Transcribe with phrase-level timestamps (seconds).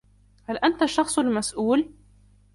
[0.43, 1.89] هل أنت الشخص المسؤول؟